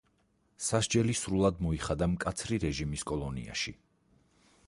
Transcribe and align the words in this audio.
სასჯელი 0.67 1.15
სრულად 1.19 1.61
მოიხადა 1.65 2.09
მკაცრი 2.15 2.59
რეჟიმის 2.65 3.05
კოლონიაში. 3.13 3.77